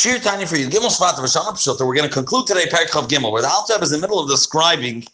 [0.00, 0.66] Shir Tanya for you.
[0.66, 1.86] Gimel Svata Vashana Pshota.
[1.86, 4.30] We're going to conclude today Paragraph Gimel, where the Altab is in the middle of
[4.30, 5.04] describing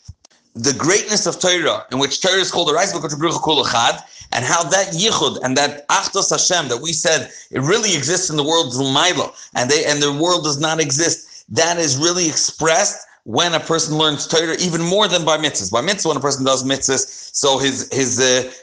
[0.54, 4.94] the greatness of Torah, in which Torah is called the Reis Kulachad, and how that
[4.94, 9.34] yichud and that achtos Hashem that we said it really exists in the world Zulmaila,
[9.56, 11.44] and they and the world does not exist.
[11.48, 15.72] That is really expressed when a person learns Torah, even more than by mitzvahs.
[15.72, 18.20] By mitzvah, when a person does mitzvahs, so his his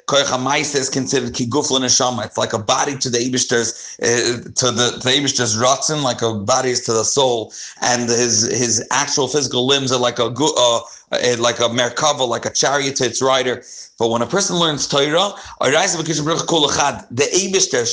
[0.07, 2.25] koyach uh, is considered kigufla neshama.
[2.25, 6.21] It's like a body to the Eibishter's uh, to the to the Eibishter's rotzen, like
[6.21, 10.27] a body is to the soul, and his his actual physical limbs are like a
[10.27, 10.79] uh,
[11.39, 13.63] like a merkava, like a chariot to its rider.
[13.99, 15.67] But when a person learns Torah, the
[17.33, 17.83] Abishter,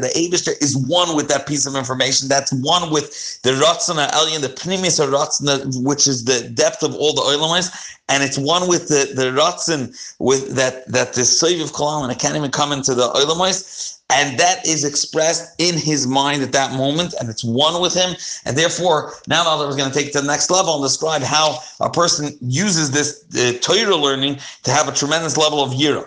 [0.00, 2.28] the Abishter is one with that piece of information.
[2.28, 7.14] That's one with the Ratzana Elyon, the Pnimis Ratzana, which is the depth of all
[7.14, 7.70] the Oilamites.
[8.08, 12.12] And it's one with the, the Ratzin, with that, that the Soiv of Kalam, and
[12.12, 16.52] it can't even come into the Oilamites and that is expressed in his mind at
[16.52, 18.14] that moment, and it's one with him.
[18.44, 20.84] And therefore, now the other is going to take it to the next level and
[20.84, 25.72] describe how a person uses this uh, Torah learning to have a tremendous level of
[25.72, 26.06] yira.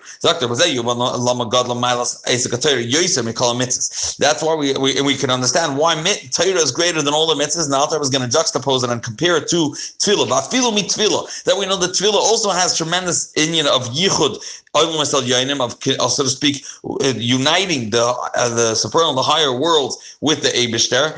[4.18, 5.96] That's why we, we we can understand why
[6.32, 7.66] Torah is greater than all the mitzvahs.
[7.66, 11.44] And the was going to juxtapose it and compare it to tefillah.
[11.44, 14.38] That we know that tefillah also has tremendous inyan of yichud
[14.76, 20.50] of, so to speak, uh, uniting the uh, the supernal, the higher worlds with the
[20.50, 21.16] Abishter,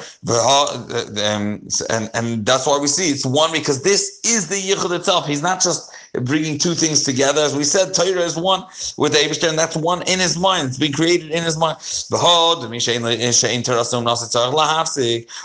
[1.18, 5.28] um, and and that's why we see it's one because this is the Yichud itself.
[5.28, 7.42] He's not just bringing two things together.
[7.42, 8.66] As we said, Torah is one
[8.98, 10.68] with the Abishter, and that's one in his mind.
[10.68, 11.78] It's been created in his mind.
[12.10, 12.64] Behold,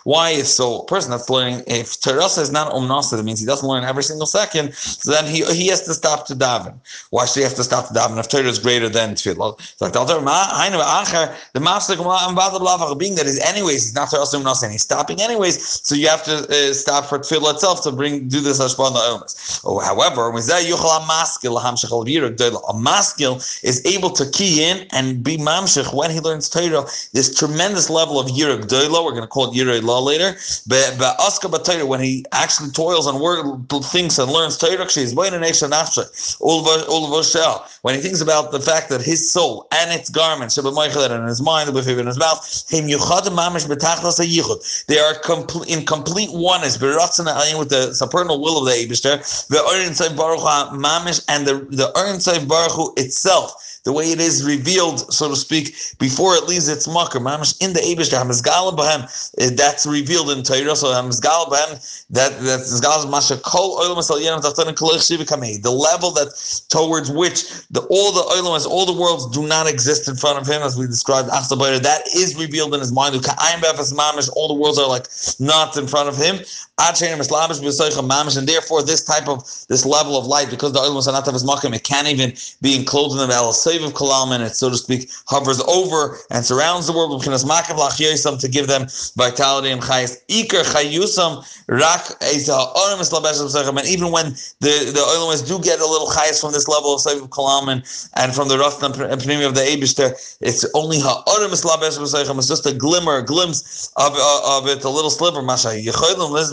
[0.04, 0.80] Why is so?
[0.80, 4.02] A person that's learning, if Torah is not umnasa, that means he doesn't learn every
[4.02, 6.74] single second, so then he, he has to stop to daven.
[7.10, 9.56] Why should he have to stop to daven if Torah is greater than tefillah?
[11.52, 11.96] The master
[12.96, 16.24] being that is anyways, he's not Torah umnasa, and he's stopping anyways, so you have
[16.24, 19.60] to uh, stop for tefillah itself to bring do this hashpah illness.
[19.64, 20.64] Oh, however, when a
[22.78, 26.84] maskil is able to key in and be mamshich when he learns Torah.
[27.12, 30.36] This tremendous level of yiruk doilo, we're going to call it yiruk law later.
[30.66, 33.46] But aska Torah, when he actually toils and work,
[33.84, 35.32] thinks and learns Torah, she's when
[37.94, 42.06] he thinks about the fact that his soul and its garments, and his mind, in
[42.06, 42.64] his mouth,
[44.86, 46.80] they are complete in complete oneness.
[46.80, 49.22] With the supernal will of the Abishter
[51.28, 55.76] and the the Ern Baruch Hu itself the way it is revealed, so to speak,
[56.00, 58.74] before it leaves its makar, in the Abish, Hamizgal
[59.38, 60.74] eh, that's revealed in Torah.
[60.74, 68.22] So Hamizgal Bahem, that that's Masha Kol The level that towards which the all the
[68.22, 72.02] Oilam, all the worlds do not exist in front of him, as we described that
[72.12, 73.14] is revealed in his mind.
[73.14, 75.06] All the worlds are like
[75.38, 76.40] not in front of him.
[76.78, 81.32] And therefore, this type of this level of light, because the Oilam are not of
[81.34, 83.26] his it can't even be enclosed in the
[83.84, 88.86] of Kalam, it, so to speak, hovers over and surrounds the world to give them
[89.16, 90.18] vitality and chayis.
[90.28, 94.26] Iker chayusam rak and even when
[94.60, 97.82] the the oilimus do get a little chayis from this level of Seif Kalam and,
[98.14, 102.72] and from the Rastan Pnimi of the Abishter, it's only ha'orim eslabesh It's just a
[102.72, 105.42] glimmer, a glimpse of, of it, a little sliver.
[105.42, 105.70] Masha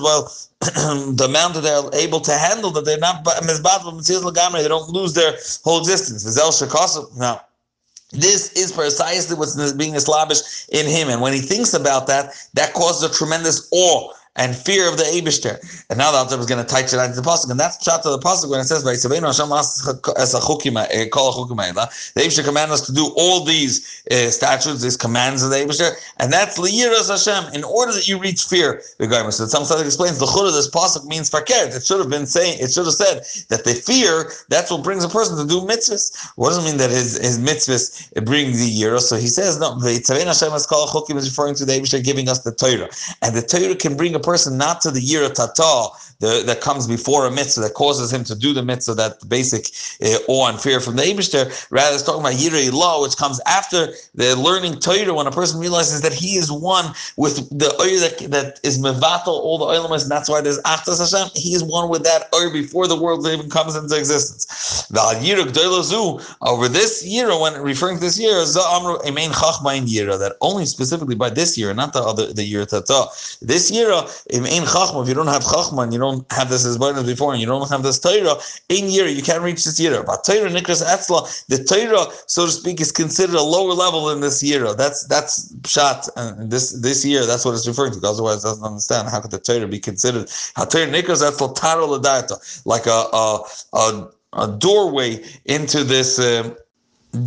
[0.01, 0.31] well
[1.16, 5.79] the amount that they're able to handle that they're not they don't lose their whole
[5.79, 6.24] existence.
[7.18, 7.41] Now,
[8.12, 11.09] this is precisely what's being established in him.
[11.09, 15.04] And when he thinks about that, that causes a tremendous awe and fear of the
[15.04, 15.60] Abishter.
[15.90, 18.02] And now the Alter is going to touch it into the pasuk, and that's shot
[18.04, 19.52] to the pasuk when it says, "Vayisavenu Hashem
[20.18, 24.82] as a chukima, kol chukima." The Abishter commands us to do all these uh, statutes,
[24.82, 27.54] these commands of the Abishter, and that's liyiras Hashem.
[27.54, 30.70] In order that you reach fear, the so some study explains the chud of this
[30.70, 31.76] pasuk means fakert.
[31.76, 35.04] It should have been saying, it should have said that the fear that's what brings
[35.04, 36.32] a person to do mitzvahs.
[36.36, 38.98] What does it mean that his his mitzvahs bring the year?
[39.00, 39.76] So he says no.
[39.76, 42.90] Vayisavenu Hashem as kol chukim is referring to the Abishter giving us the Torah,
[43.22, 45.90] and the Torah can bring a person not to the year of Tata
[46.23, 49.67] that comes before a mitzvah that causes him to do the mitzvah, that basic
[50.02, 51.46] uh, awe and fear from the Abishter.
[51.70, 55.59] Rather, it's talking about Yirei law, which comes after the learning Torah when a person
[55.59, 60.03] realizes that he is one with the oil that, that is mevatel all the oilimus,
[60.03, 61.29] and that's why there's Achtas Hashem.
[61.35, 64.83] He is one with that oil before the world even comes into existence.
[64.93, 68.35] Over this year, when referring to this year,
[70.17, 73.07] that only specifically by this year, not the other the year Tata.
[73.41, 73.90] This year,
[74.28, 77.47] if you don't have chachma and you don't have this as as before, and you
[77.47, 78.35] don't have this Torah
[78.69, 80.03] in year, you can't reach this year.
[80.03, 84.22] But Torah nikras etzla, the Torah, so to speak, is considered a lower level than
[84.22, 84.73] this year.
[84.75, 87.25] That's that's shot and uh, this this year.
[87.25, 88.07] That's what it's referring to.
[88.07, 90.29] Otherwise, doesn't understand how could the Torah be considered.
[90.66, 91.87] Torah nikras etzla taro
[92.66, 93.40] like a a,
[93.73, 96.53] a a doorway into this uh,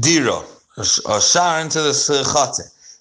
[0.01, 0.43] dira,
[0.77, 2.25] a shar into this uh,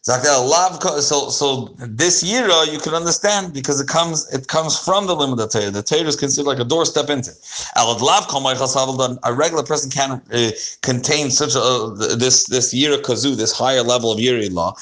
[0.07, 5.49] so, so this year you can understand because it comes it comes from the of
[5.49, 5.71] Torah.
[5.71, 7.31] The Torah is considered like a doorstep into.
[7.75, 10.51] A regular person can uh,
[10.83, 14.75] contain such a this this year kazu, this higher level of yiri law.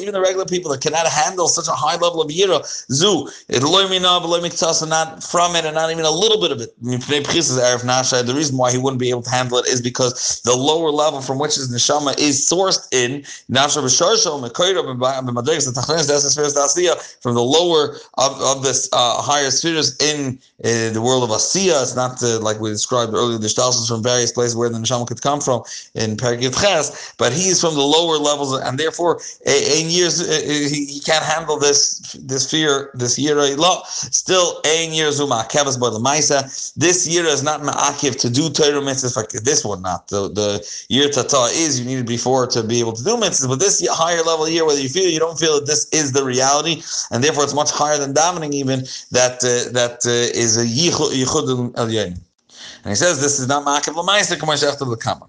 [0.00, 3.28] Even the regular people that cannot handle such a high level of yira zu,
[4.88, 6.74] not from it and not even a little bit of it.
[6.80, 11.20] The reason why he wouldn't be able to handle it is because the lower level
[11.20, 13.17] from which his neshama is sourced in
[17.20, 21.82] from the lower of, of this uh, higher spheres in uh, the world of Asiya.
[21.82, 25.06] It's not uh, like we described earlier, the Shtalsels from various places where the Neshama
[25.06, 25.62] could come from
[25.94, 31.00] in Perikit Ches, but he's from the lower levels, and therefore, in years, he, he
[31.00, 33.38] can't handle this this fear, this year.
[33.86, 35.88] Still, in years, Kevas by.
[36.76, 40.08] This year is not Ma'akiv to do Torah mitzvahs, like this one, not.
[40.08, 43.58] The, the year Tata is, you needed before to be able to do mitzvahs, but
[43.58, 46.82] this higher level here, whether you feel you don't feel that this is the reality,
[47.10, 48.78] and therefore it's much higher than davening even,
[49.10, 53.94] that uh, that uh, is a yichud al And he says this is not ma'akev
[53.96, 55.26] l'maisa, k'mar the kama.